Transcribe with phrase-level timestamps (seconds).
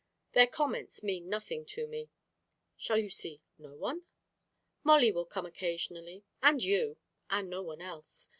[0.33, 2.09] Their comments mean nothing to me."
[2.75, 4.05] "Shall you see no one?"
[4.83, 6.97] "Molly will come occasionally, and you,
[7.31, 8.29] no one else.